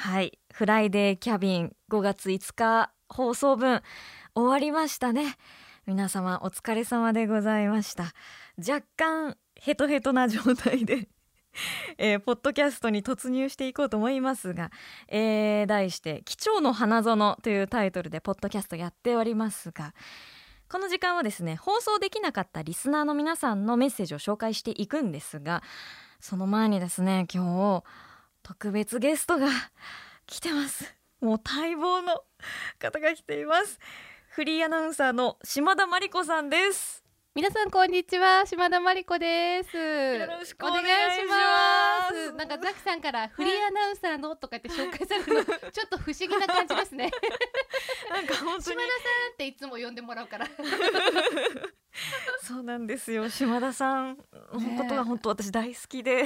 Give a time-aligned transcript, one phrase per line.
[0.00, 0.38] はい。
[0.50, 3.82] フライデーキャビン5月5日放送分
[4.34, 5.36] 終わりましたね。
[5.84, 8.14] 皆様お疲れ様でございました。
[8.56, 11.06] 若干ヘトヘトな状態で
[11.98, 14.70] えー、ポッドキャストに突入していこうと思いますが、
[15.08, 19.92] えー、題して「貴重の花園」というタイトルでポッドキャストやっておりますが
[20.70, 25.62] この時間はですね放送できなかったリスナーの皆さんのメッセージを紹介していくんですが
[26.20, 27.84] その前にですね今日
[28.42, 29.48] 特別ゲストが
[30.26, 30.94] 来てます。
[31.20, 32.22] もう待望の
[32.78, 33.78] 方が来ています。
[34.30, 37.04] フリーアナウンサーの島田真理子さんです。
[37.32, 38.44] 皆さんこんにちは。
[38.46, 39.76] 島田真理子です。
[39.76, 42.32] よろしくお願いします。
[42.32, 47.10] なんかザキさんからフリーアナウンサーのとかって紹介されるの ちょっと不思議な感じですね。
[48.10, 48.62] なんか本当に。
[48.62, 50.46] 島田さんっていつも呼んでもらうから。
[52.42, 53.28] そうなんですよ。
[53.28, 54.16] 島田さん。
[54.16, 54.24] の
[54.76, 56.24] ことが本当私大好きで、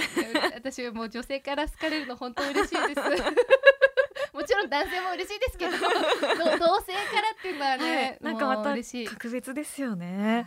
[0.55, 3.01] 私はもう女性から好かれるの本当嬉しいです。
[4.35, 8.75] もちろん男性も嬉しいですけど 同性からっていうのはね、はい、なんかまた
[9.11, 10.47] 格別ですよね。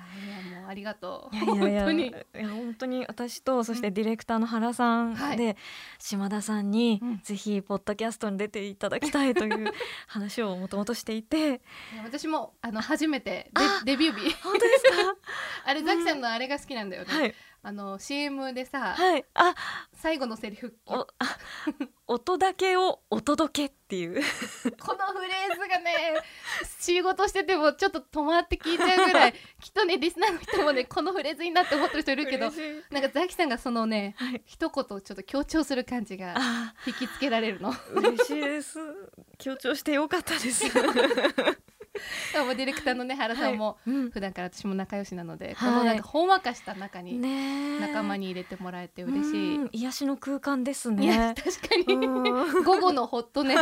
[0.49, 1.35] いやもうありがとう。
[1.35, 2.07] いやいやいや本当に。
[2.07, 5.57] いや本当に私とそしてディレクターの原さんで、はい、
[5.99, 9.71] 島田さんに、ぜひポッドキャストに出ていただきたいという
[10.07, 11.61] 話をもともとしていて、
[12.03, 13.51] 私もあの初めて
[13.85, 14.33] デビュー日。
[14.43, 15.15] 本当ですか？
[15.65, 17.13] あれザキさんのあれが好きなんだよね。
[17.13, 17.33] はい
[17.67, 19.53] あの CM でさ、はい、あ
[19.91, 21.05] 最後のセリフお
[22.07, 24.21] 音だけをお届けっていう。
[24.79, 26.23] このフレーズがね
[26.79, 32.49] 仕事しててもちょっと止まって聞いちゃうぐらい きっとねリスナーの人もねこのフレーズになって思ってる人いるけど
[32.89, 37.73] なんかザキさんがそのね、はい、一言ちょっと強調する感じが引きつけられるの。
[37.95, 38.79] 嬉しいです。
[39.39, 40.63] 強調してよかったです
[42.45, 47.19] もディレクターのね原さんも、普段から私も仲良しなので、はい、このなんかほんわかした中に
[47.79, 51.35] 仲間に入れてもらえて嬉しい、癒しの空間ですね。
[51.37, 51.97] 確かに。
[52.63, 53.55] 午後のホットね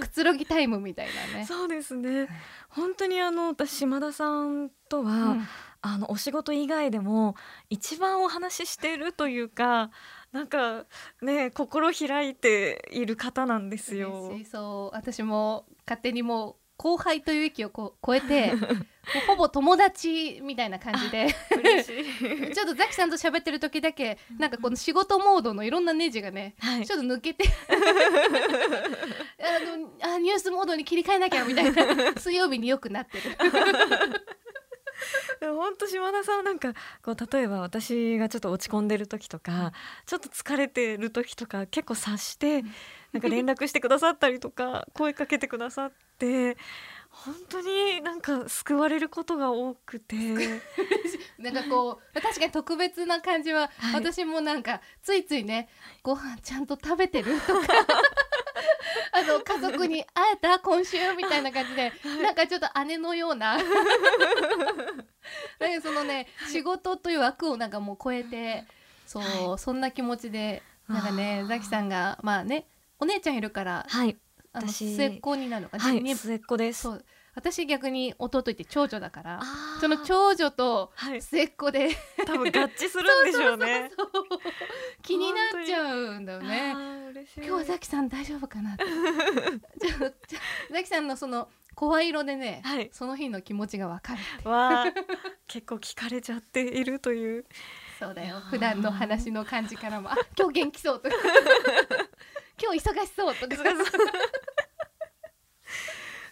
[0.00, 1.44] くつろぎタイムみたいなね。
[1.46, 2.28] そうですね。
[2.68, 5.48] 本当にあの私島田さんとは、うん、
[5.82, 7.34] あのお仕事以外でも
[7.68, 9.90] 一番お話ししているというか
[10.32, 10.84] なんか
[11.22, 14.32] ね心開いている方なんですよ。
[14.50, 18.52] そう私も勝手にもう後輩という域をこう超えて
[19.28, 21.26] ほぼ友達みたいな感じで。
[22.54, 27.44] ちょっとザキさんと喋ってる時だけなんかこの仕事モードのいろんなネジがね、はい、ちょっと抜けて。
[29.40, 32.14] あのあニュースモードに切り替えなきゃみたいな。
[32.18, 33.24] 水曜日によくなってる。
[35.40, 39.72] 本当島田さんなんかこう例えば私がちょっと落ち込んでる時とか
[40.06, 42.62] ちょっと疲れてる時とか結構察して
[43.12, 46.56] なんか連絡してくださったりとか声かけてくださって
[47.08, 50.16] 本当になんか救われることが多くて。
[51.38, 55.70] なんかこう確かに特別な感じは、はい、私もなんかついついね
[56.02, 57.66] ご飯ちゃんと食べてるとか
[59.12, 63.58] あの家族に会えた今週みたいな感じで、なんかちょっと姉のような
[65.60, 68.64] なんかそのね、仕事という枠をなんかもう超えて
[69.06, 72.66] そう、はい、そんな気持ちでなんかねザキさんがまあね
[72.98, 74.16] お姉ちゃんいるから、はい、
[74.52, 76.82] あの末っ子になるのか、はい、末っ子です。
[76.82, 77.04] そう。
[77.34, 79.40] 私逆に弟いて長女だから
[79.80, 80.90] その長女と
[81.20, 81.96] 末っ子で、はい、
[82.26, 83.90] 多分合致するんでしょうね。
[85.02, 86.74] 気になっちゃうんだよね。
[87.36, 88.84] 今日はザキさん大丈夫かなって。
[90.72, 94.84] ザキさんのその声色でね、はい、その日の気持ちがわかるわ
[95.46, 97.44] 結構聞かれちゃっているという。
[97.98, 98.40] そうだよ。
[98.50, 101.16] 普段の話の感じからもあ今日元気そうとか。
[102.62, 103.54] 今日忙しそうとか。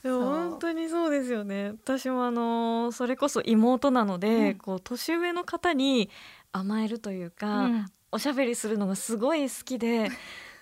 [0.02, 1.70] 本当にそうですよね。
[1.70, 6.10] 私もあのそれこそ妹なので、うん、こう年上の方に
[6.52, 10.10] 甘えるというか、うん、おしゃべりするのがすごい好きで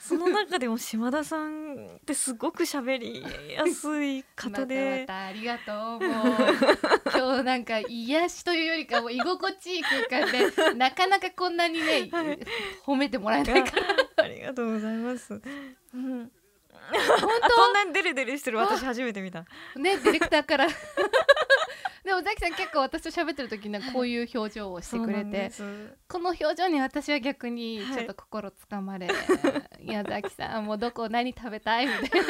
[0.07, 5.05] その中でも島田さんってすごく喋りやすい方で。
[5.07, 5.75] またまたありがとう。
[5.75, 6.03] もう
[7.13, 12.39] 今日なんか癒しというよりかも居心地いい空間で なかなかこんなにね、はい、
[12.85, 13.81] 褒めてもらえないか
[14.17, 15.35] らありがとうございます。
[15.35, 16.31] うん。
[16.93, 17.49] 本当？
[17.57, 18.59] こんなにデレデレしてる。
[18.59, 19.41] 私初めて見た。
[19.75, 20.69] ねディレクターから
[22.07, 25.51] でもザキさん結構私と喋ってる時にこういう表情をしてくれて、
[26.09, 29.13] この表情に私は逆にちょっと心つかまれ、は
[29.81, 32.27] い、いやザキさんもうどこ何食べたいみたいな。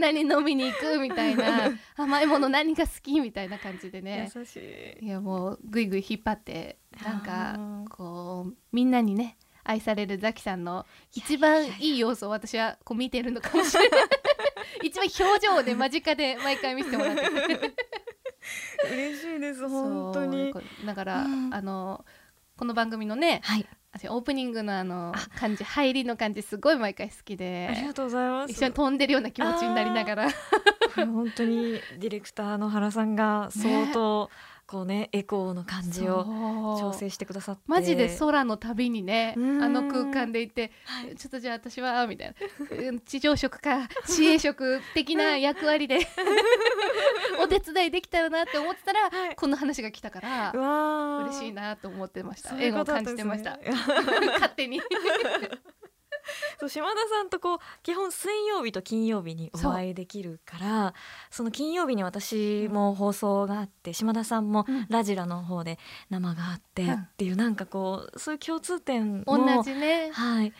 [0.00, 1.70] 何飲みに行くみたいな。
[1.96, 4.30] 甘いもの何が好きみたいな感じでね。
[4.34, 4.56] 優し
[5.02, 5.04] い。
[5.04, 7.58] いやもうぐいぐい引っ張ってなんか
[7.90, 14.00] こうみんなにね愛されるザキさんの一番いい要素を私はこう見てるのかもしれない。
[14.82, 17.22] 一番表情をね間近で毎回見せてもらって
[18.90, 20.52] 嬉しいです本当に。
[20.84, 22.04] だから、うん、あの
[22.56, 28.52] この番組のね、はい、私オープニングのあの感じ入りの感じすごい毎回好きでありがとうございます。
[28.52, 30.28] 一緒に飛んでるような気持ちになりながら。
[30.96, 37.62] 本当にディレクターの原さんが相当、ねこうねエコーの感じを調整してくださって。
[37.66, 42.34] マジで空の旅にねあの空間でいて、はい、ちょっとじゃあ私はみたいな。
[43.06, 46.00] 地上職か市営職的な役割で
[47.40, 50.52] お手伝いできたらなって思ってたら、はい、この話が来たから
[51.28, 52.56] 嬉しいなと思ってました。
[52.58, 53.58] 縁を感じてました、
[54.34, 54.80] 勝手に
[56.58, 60.94] そう島田さんとこう基本水曜日と金曜日にお会いできるから
[61.30, 65.78] その金曜日に私も放送があって、島田さんもラジラの方で
[66.10, 66.86] 生があってっ
[67.16, 70.10] ていう、なんかこうそういう共通点も同じね。
[70.12, 70.52] はい。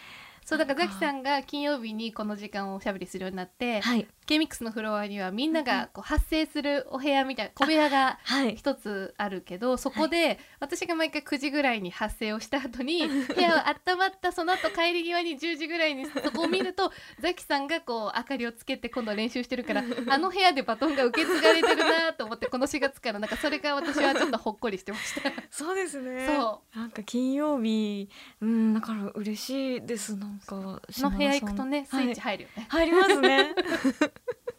[0.44, 8.18] そうだからザキさんが金曜日にこの時間をおしゃべりするようになって、はい、K ミックスのフロアにはみんながこう発生するお部屋みたいな小部屋が
[8.56, 25.32] 一つあるけど、はい、そこで私が毎回9時ぐらいに発生をした後に 部屋は温まったその後帰り際に10時ぐらいにそこを見るとザキさんがこう明かりをつけて今度練習してるからあの部屋でバトンが受け継がれてるなと思ってこの4月からなんかそれが私はちょっとほっこりしてました。
[25.50, 26.26] そうですね。
[26.26, 26.78] そう。
[26.78, 28.08] なんか金曜日
[28.40, 30.16] うんだから嬉しいです。
[30.16, 30.80] なんか
[31.10, 33.54] の部屋行くとねスイッチ入るよね、はい、入りますね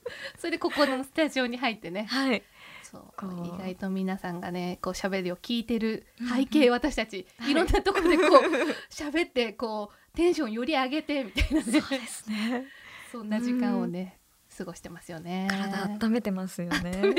[0.37, 2.05] それでここのスタジオに入ってね。
[2.05, 2.43] はい。
[2.83, 3.45] そう。
[3.45, 8.41] 意外と皆さんがねこう喋りを聞いてる背景、私たち、い、ろんなところでこう
[8.93, 11.81] 喋ってこうテンションより上げてみたいなね。
[11.81, 12.65] そうですね。
[13.11, 14.19] そんな時間をね、
[14.57, 15.47] 過ごしてますよね。
[15.49, 17.13] 体温めてますよね。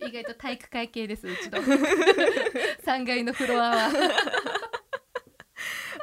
[0.00, 1.58] 意外と体育会系ですうちの。
[1.58, 3.90] 3階のフロアは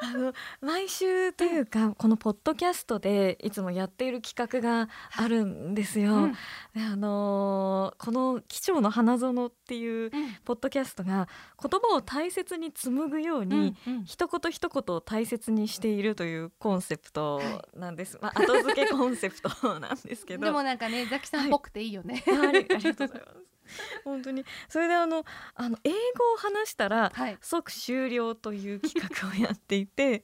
[0.04, 6.14] あの毎週というかこのポッドキャストでいつもやっている企画があるんですよ。
[6.16, 6.36] うん、
[6.76, 10.12] あのこの「機長の花園」っていう
[10.44, 11.28] ポッドキャストが
[11.62, 17.42] 言葉を大切に紡ぐように、うんうん、一言一言を大切にしているというコンセプト
[17.76, 18.18] なんです。
[18.22, 22.24] まあ、後付けコンセプトなんですけどでもなんかねザキさんっぽくていいよね。
[22.28, 23.53] はい、ありがとうございます。
[24.04, 24.46] 本当に。
[24.68, 25.26] それであの
[25.56, 25.96] あの英語
[26.34, 30.24] を話したら、はい、即終了という企画をやっていて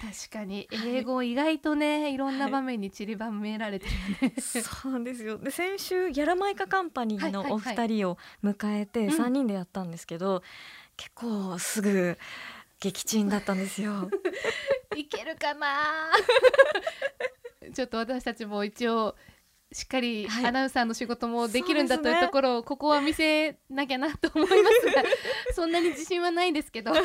[0.00, 0.68] 確かに。
[0.70, 5.38] 英語意外とね、はい、いろんな場面に散りばめられてるね、はい、そうですよ。
[5.38, 10.42] で先週ギャラマイカカンパニーのお二人を迎えて3人でやったんですけど、うん、
[10.96, 12.18] 結構すぐ
[12.80, 14.10] 撃沈だったんですよ。
[14.96, 16.12] いけるかな
[17.74, 19.16] ちょっと私たちも一応
[19.72, 25.02] しっかりアナウンサーの仕事もできるんだというところを、ね、ここは見せなきゃなと思いますが
[25.54, 26.92] そんなに自信はないですけど。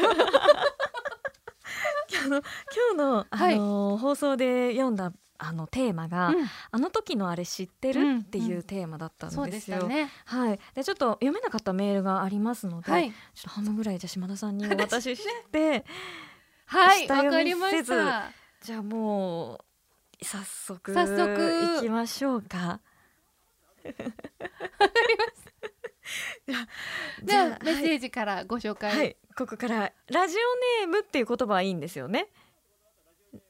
[2.10, 2.46] 今日の今
[2.92, 9.88] 日の、あの、はい、放送で読んだあのテーマが、うん、あの時のあれ知ってる、っていうテーマだったんですよ。
[9.88, 10.60] ね、はい。
[10.74, 15.86] でちょっと読めなかったメールがありますので、はい、ちょっと半分ぐらいじゃ島田さんに お渡しして、
[16.66, 17.08] はい。
[17.08, 18.32] わかりました。
[18.62, 19.67] じゃあもう
[20.22, 21.18] 早速早速。
[21.78, 22.82] 行きましょうか。
[27.24, 30.38] じゃあメッセージからご紹介、はい、ここからラジオ
[30.82, 32.30] ネームっていう言葉はいいんですよね。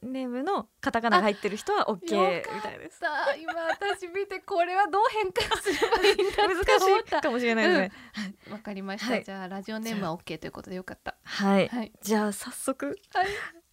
[0.01, 2.99] ネームのカタカナが入ってる人は OK みたいです。
[3.39, 7.91] 今私見てこれはどう変換すればいいんだ 難しいかもしれないですね。
[8.49, 11.15] わ、うん、かりました、はい、じゃあラジオネームは OK ということでよかった。
[11.23, 11.67] はい。
[11.67, 13.27] はい、じゃあ早速、はい、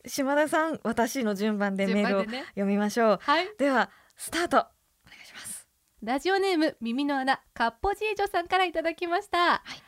[0.06, 4.56] 島田さん私の順番でメールを読みましょう、ね、はい、ではスタート。
[4.58, 4.68] お願
[5.22, 5.66] いします。
[6.02, 9.82] ラジオネーム耳の穴かっぽじいじょさんからいただきました、はい、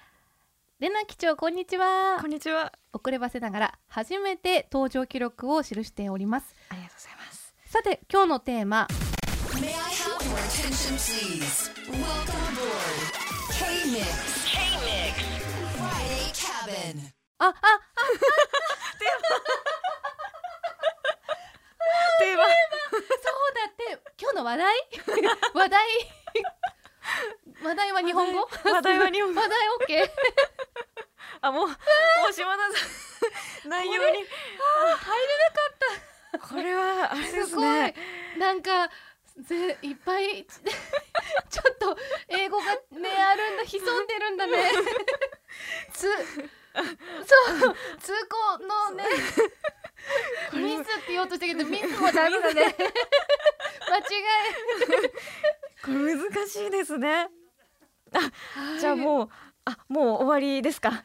[0.80, 2.16] レナ機長こんにちは。
[2.20, 2.72] こんにちは。
[2.92, 6.54] 遅ればせながら初めて登場記録を記しております。
[6.70, 7.54] ありがとうございます。
[7.66, 8.88] さて今日のテーマ。
[17.38, 17.80] ああああ
[22.18, 24.74] テーマそうだって今日の話題？
[25.54, 25.86] 話題？
[27.62, 28.48] 話題は日本語？
[28.64, 29.40] 話題は日本語。
[29.40, 30.10] 話題オッケー？
[31.40, 31.74] あもうも
[32.28, 32.62] う島田
[33.62, 34.18] さん内容に。
[34.18, 35.76] 入れなかっ
[36.32, 36.38] た。
[36.38, 37.94] これはあれですね。
[38.38, 38.90] なんか
[39.40, 40.44] ぜいっぱい
[41.50, 41.96] ちょっと
[42.28, 42.64] 英語が
[42.98, 44.70] ねあるんだ潜んでるんだね。
[45.92, 49.04] つそう通行のね
[50.54, 52.74] ミスって言おうとしたけど ミスもダメだね。
[53.88, 55.10] 間違い。
[55.84, 57.28] これ難しいですね。
[58.12, 58.18] あ、
[58.60, 59.28] はい、じゃあもう
[59.64, 61.04] あもう終わりですか？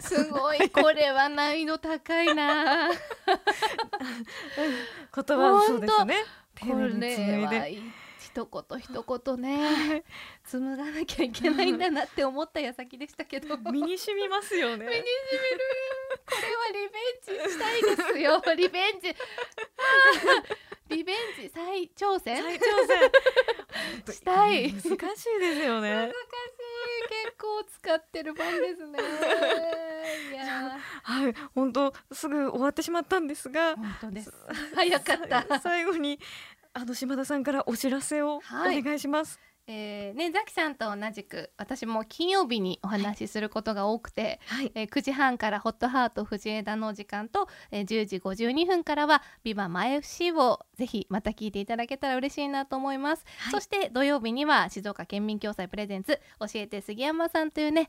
[0.00, 2.90] すごいこれは難易度高いな。
[2.90, 2.96] 言
[5.14, 6.24] 葉そうですね。
[6.60, 7.50] これは
[8.24, 10.02] 一言一言ね。
[10.44, 13.56] 紡がなきゃいけないんだなって思った矢先でしたけど。
[13.70, 14.86] 身に染みますよね。
[14.86, 15.64] 身に染みる。
[16.26, 18.42] これはリベンジしたいですよ。
[18.56, 19.14] リベンジ。
[20.88, 22.42] リベンジ再挑戦？
[22.42, 22.60] 再挑
[24.06, 24.14] 戦。
[24.14, 24.72] したい。
[24.72, 25.90] 難しいですよね。
[25.90, 26.14] 難しい。
[27.24, 28.98] 結構使ってる番ですね。
[30.32, 31.34] いやはい。
[31.54, 33.76] 本当すぐ終わってしまったんですが。
[33.76, 34.32] 本当です。
[34.74, 35.60] 早かった。
[35.60, 36.20] 最後に
[36.74, 44.70] あの島田さんからお知らせをお願いします、はいえーね、ザキさんと同じく私も金曜日にお話しすることが多くて、はい。
[44.74, 57.88] えー、9時半からホットハート藤枝の時間と、えー、10時52分からはビバマ FC をぜひまた聞いていただけたら嬉しいなと思います、はい、そして土曜日には静岡県民共済プレゼンツ教えて杉山さんというね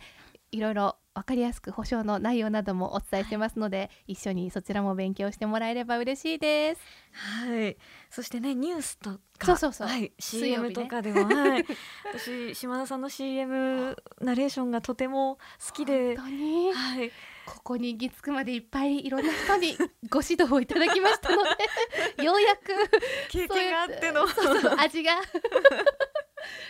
[0.52, 6.82] いろいろ分かりやすく保証の内容などもお伝えしてますので、はい、一緒にそちらも勉強してもらえれば嬉しいです。
[7.14, 7.78] はい。
[8.10, 9.46] そしてねニュースとか。
[9.46, 11.66] そうそうそう、はい、CM とかでも、ね、はい、
[12.14, 16.18] 私島田さんの CM ナレーションがとても好きで。
[16.18, 17.12] 本当に、はい、
[17.46, 19.78] ここに行き着くまでいっぱいいろんな人に
[20.10, 21.50] ご指導をいただきましたので
[22.24, 22.74] ようやく
[23.30, 24.26] 経験があっての。
[24.82, 25.12] 味が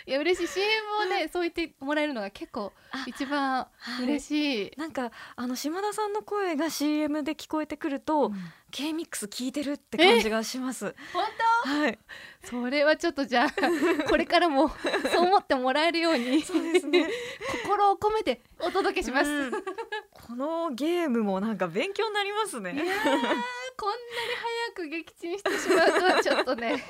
[0.06, 0.52] いや嬉しい。
[0.52, 0.66] CM
[1.02, 2.72] をねそう言ってもらえるのが結構
[3.06, 3.66] 一番
[4.02, 8.34] 嬉しい、はい、なんかあの島田さんの声が CM で聞こえてくると、うん、
[8.70, 10.94] K ミックス聞いてるって感じがします。
[11.12, 11.24] 本
[11.64, 11.70] 当？
[11.70, 11.98] はい。
[12.44, 13.50] それはちょっとじゃあ
[14.08, 14.68] これからも
[15.12, 17.08] そう思ってもらえるようにそうですね。
[17.62, 19.52] 心を込めてお届けします、うん、
[20.12, 22.82] このゲームもなんか勉強になりますね
[23.76, 24.00] こんなに
[24.36, 26.84] 早く撃沈してしまうとはちょっとね。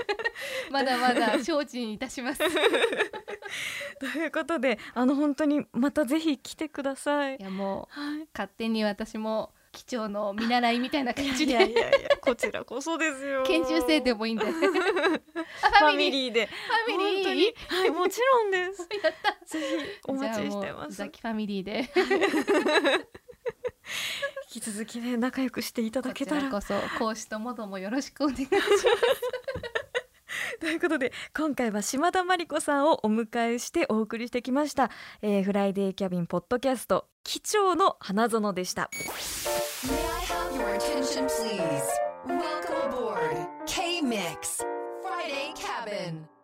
[0.70, 2.40] まだまだ精進いたします。
[3.98, 7.36] ということであの本当にまたぜひ来てください。
[7.36, 11.52] いやもう、はい、勝手に私も機長の見習いみたいな感じで。
[11.52, 13.42] いやいやいやこちらこそですよ。
[13.44, 14.44] 研修生でもいいんで。
[14.50, 16.32] ファミリー。
[16.32, 16.46] で。
[16.46, 17.54] ファミリー。
[17.68, 18.88] はいもちろんです。
[19.02, 19.46] やった。
[19.46, 20.96] ぜひお待ちしてます。
[20.96, 21.90] ザキファミリーで
[24.54, 26.50] 引き続きね仲良くしていただけたら。
[26.50, 28.86] こそ講師ともどもよろしくお願いします。
[30.60, 34.90] ということで今回は島田真理子さんをお迎えしてお送りしてきました、
[35.22, 38.90] えー、フライデーキャビンポッドキャスト機長の花園でした。
[43.66, 44.64] K-MIX
[45.02, 46.37] Friday Cabin